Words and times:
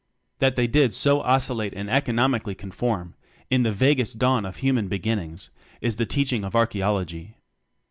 That 0.39 0.55
they 0.55 0.65
did 0.65 0.95
so 0.95 1.21
oscillate 1.21 1.75
and 1.75 1.87
economically 1.87 2.55
conform, 2.55 3.13
in 3.51 3.61
the 3.61 3.71
vaguest 3.71 4.17
dawn 4.17 4.47
of 4.47 4.57
human 4.57 4.87
be 4.87 4.97
ginnings, 4.97 5.51
is 5.79 5.97
the 5.97 6.07
teaching 6.07 6.43
of 6.43 6.53
archae 6.53 6.83
ology. 6.83 7.35